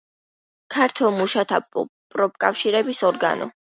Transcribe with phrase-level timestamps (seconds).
[0.75, 1.59] ქართველ მუშათა
[2.15, 3.51] პროფკავშირების ორგანო.